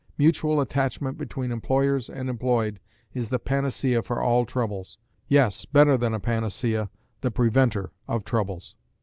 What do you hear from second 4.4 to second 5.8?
troubles yes,